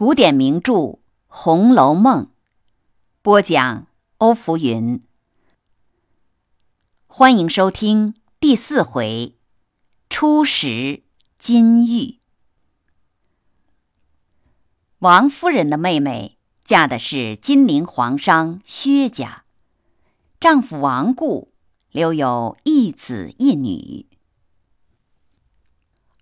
[0.00, 0.72] 古典名著
[1.26, 2.24] 《红楼梦》，
[3.20, 3.86] 播讲
[4.16, 5.02] 欧福云。
[7.06, 9.36] 欢迎收听第四回
[10.08, 11.02] 初识
[11.38, 12.18] 金玉。
[15.00, 19.44] 王夫人的妹妹嫁的是金陵皇商薛家，
[20.40, 21.52] 丈夫亡故，
[21.90, 24.06] 留有一子一女。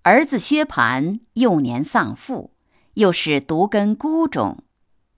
[0.02, 2.50] 儿子薛蟠幼年丧父。
[2.98, 4.64] 又是独根孤种，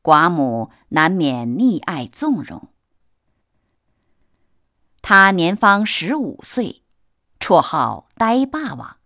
[0.02, 2.68] 寡母难免溺爱纵容。
[5.00, 6.82] 他年方十五岁，
[7.38, 8.98] 绰号呆霸王，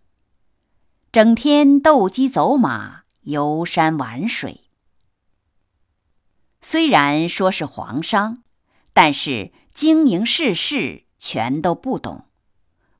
[1.09, 4.65] 整天斗鸡走马、游山玩水。
[6.61, 8.43] 虽然说是皇商，
[8.91, 12.25] 但是经营世事全都不懂，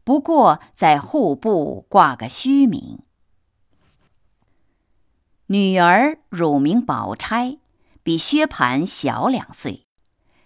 [0.06, 3.00] 不过在户部挂个虚名。
[5.48, 7.60] 女儿乳名宝钗，
[8.02, 9.86] 比薛蟠小两岁，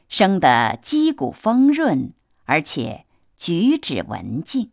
[0.09, 2.11] 生得肌骨丰润，
[2.43, 3.05] 而且
[3.37, 4.71] 举止文静。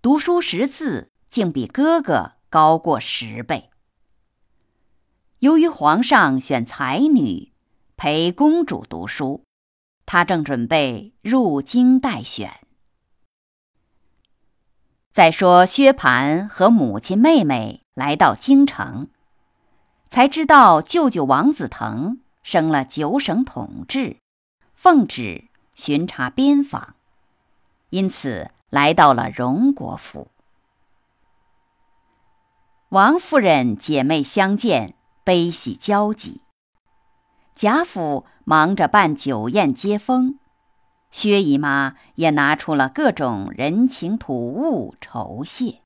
[0.00, 3.68] 读书识字，竟比哥哥高过十倍。
[5.40, 7.52] 由于皇上选才女
[7.98, 9.44] 陪公主读书，
[10.06, 12.66] 她正准备入京待选。
[15.12, 17.79] 再说薛蟠和母亲、妹妹。
[18.00, 19.08] 来到京城，
[20.08, 24.16] 才知道舅舅王子腾升了九省统治，
[24.74, 26.94] 奉旨巡查边防，
[27.90, 30.28] 因此来到了荣国府。
[32.88, 36.40] 王夫人姐妹相见，悲喜交集。
[37.54, 40.38] 贾府忙着办酒宴接风，
[41.10, 45.79] 薛姨妈也拿出了各种人情土物酬谢。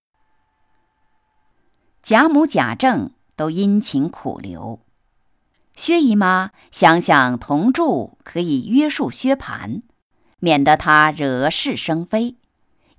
[2.04, 4.80] 贾母、贾政都殷勤苦留，
[5.74, 9.80] 薛姨妈想想同住可以约束薛蟠，
[10.38, 12.36] 免得他惹是生非，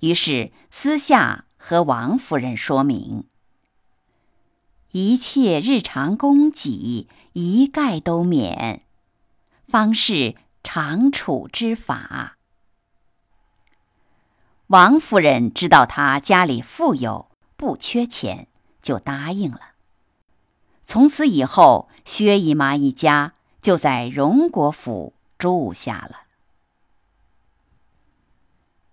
[0.00, 3.28] 于是私下和王夫人说明，
[4.90, 8.82] 一切日常供给一概都免，
[9.68, 10.34] 方是
[10.64, 12.38] 长处之法。
[14.66, 18.48] 王夫人知道他家里富有，不缺钱。
[18.86, 19.72] 就答应了。
[20.84, 26.20] 从此以后，薛姨妈一家就在荣国府住下了。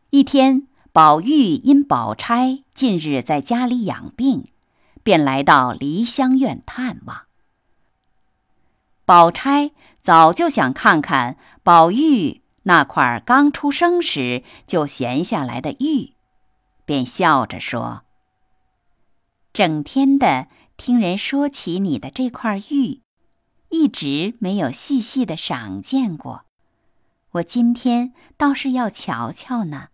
[0.10, 4.46] 一天，宝玉因宝钗近日在家里养病，
[5.04, 7.26] 便来到梨香院探望。
[9.06, 16.14] 宝钗早就想看看宝玉那块刚出生时就闲下来的玉，
[16.86, 18.03] 便笑着说。
[19.54, 20.48] 整天的
[20.78, 23.02] 听人说起你的这块玉，
[23.70, 26.46] 一直没有细细的赏见过。
[27.34, 29.90] 我今天倒是要瞧瞧呢。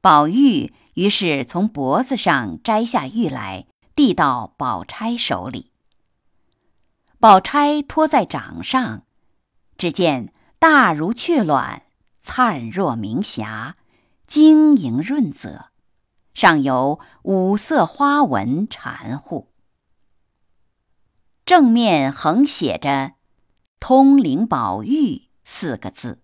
[0.00, 5.70] 宝玉于是从脖子上摘下玉来，递到宝钗手里。
[7.20, 9.04] 宝钗托在掌上，
[9.78, 11.82] 只见大如雀卵，
[12.18, 13.76] 灿若明霞，
[14.26, 15.70] 晶莹润泽。
[16.36, 19.48] 上有五色花纹缠护，
[21.46, 23.14] 正面横写着
[23.80, 26.20] “通灵宝玉”四个字，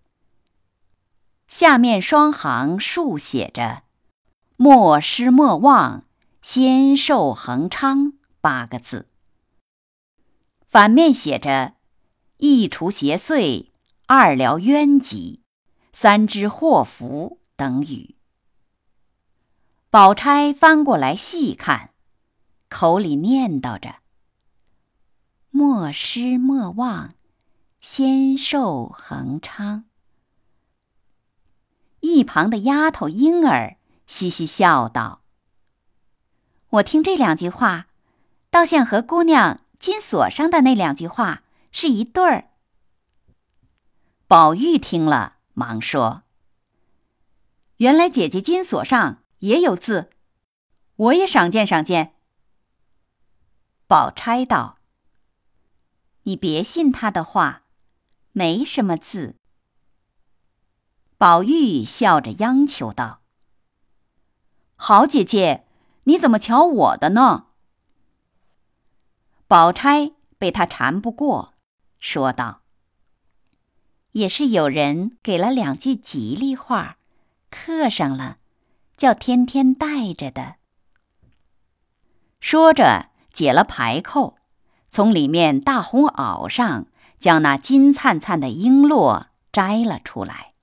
[1.47, 3.85] 下面双行竖写着
[4.55, 6.05] “莫失莫忘，
[6.43, 9.09] 仙寿恒昌”八个字，
[10.67, 11.73] 反面写着
[12.37, 13.71] “一除邪祟，
[14.05, 15.41] 二疗冤疾，
[15.91, 18.15] 三知祸福”等语。
[19.93, 21.91] 宝钗翻过来细看，
[22.67, 23.97] 口里念叨着
[25.53, 27.13] ：“莫失莫忘，
[27.79, 29.85] 仙寿恒昌。”
[32.01, 35.21] 一旁的丫头莺儿嘻嘻笑道
[36.69, 37.85] ：“我听这两句话，
[38.49, 42.49] 倒像和姑娘金锁上的那两句话是一对儿。”
[44.27, 46.23] 宝玉听了，忙说
[47.77, 50.09] ：“原来姐姐金锁上。”也有字，
[50.95, 52.15] 我也赏见赏见。
[53.87, 54.77] 宝钗道
[56.23, 57.63] ：“你别信他的话，
[58.31, 59.35] 没什么字。”
[61.19, 63.21] 宝玉笑着央求道
[64.75, 65.67] ：“好姐姐，
[66.05, 67.47] 你怎么瞧我的呢？”
[69.47, 71.53] 宝钗被他缠不过，
[71.99, 72.61] 说道
[74.13, 76.97] ：“也是有人给了两句吉利话，
[77.49, 78.37] 刻上了。”
[79.03, 80.55] 叫天天带着的。
[82.39, 84.37] 说着，解了排扣，
[84.87, 86.87] 从里面大红袄上
[87.19, 90.53] 将那金灿灿的璎珞摘了出来。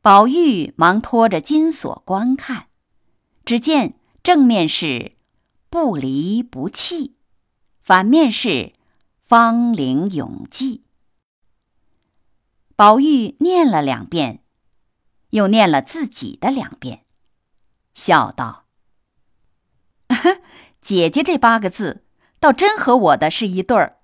[0.00, 2.68] 宝玉忙拖着金锁观看，
[3.44, 5.16] 只见正面是
[5.68, 7.16] “不离不弃”，
[7.82, 8.74] 反面是
[9.20, 10.84] “芳龄永继”。
[12.76, 14.44] 宝玉念了两遍，
[15.30, 17.04] 又念了自己的两遍，
[17.94, 18.66] 笑道
[20.80, 22.04] ：“姐姐这八个字，
[22.38, 24.00] 倒真和我的是一对儿。”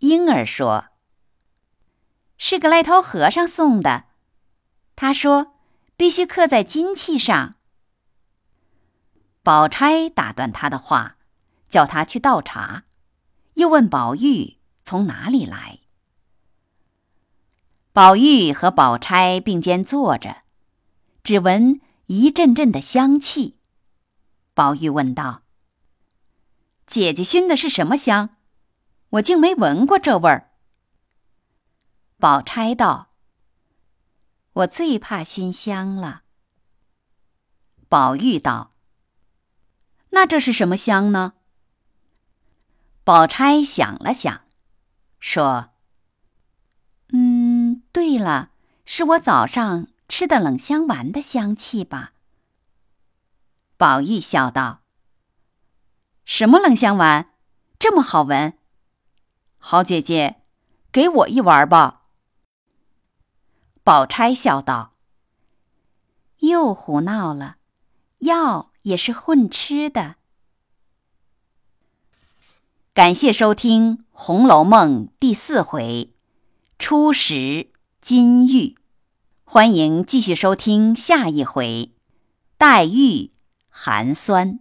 [0.00, 0.88] 莺儿说
[2.36, 4.04] ：“是个赖头和尚送的，
[4.96, 5.54] 他说
[5.96, 7.54] 必须刻在金器上。”
[9.42, 11.16] 宝钗打断他的话，
[11.68, 12.84] 叫他去倒茶，
[13.54, 15.80] 又问宝玉从哪里来。
[17.94, 20.38] 宝玉和宝钗并肩坐着，
[21.22, 23.60] 只闻一阵阵的香气。
[24.52, 25.42] 宝玉问道
[26.88, 28.30] ：“姐姐熏的是什么香？
[29.10, 30.50] 我竟没闻过这味儿。”
[32.18, 33.12] 宝钗道
[34.54, 36.24] ：“我最怕熏香了。”
[37.88, 38.72] 宝玉道
[40.10, 41.34] ：“那这是什么香呢？”
[43.04, 44.40] 宝钗想了想，
[45.20, 45.70] 说：“。”
[47.94, 48.50] 对了，
[48.84, 52.12] 是我早上吃的冷香丸的香气吧？
[53.76, 54.82] 宝玉笑道
[56.26, 57.30] ：“什么冷香丸，
[57.78, 58.58] 这么好闻？
[59.58, 60.42] 好姐姐，
[60.90, 62.02] 给我一丸吧。”
[63.84, 64.94] 宝钗笑道
[66.42, 67.58] ：“又胡闹了，
[68.18, 70.16] 药也是混吃的。”
[72.92, 76.12] 感谢收听《红楼梦》第四回，
[76.76, 77.70] 初十。
[78.06, 78.76] 金玉，
[79.44, 81.94] 欢迎继续收听下一回。
[82.58, 83.30] 黛玉
[83.70, 84.60] 寒酸。